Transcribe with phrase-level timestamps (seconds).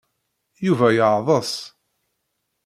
[0.65, 1.53] Yuba yeɛḍes.